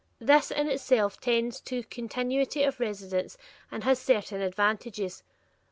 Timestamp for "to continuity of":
1.61-2.79